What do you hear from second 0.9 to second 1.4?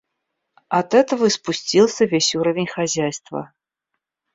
этого и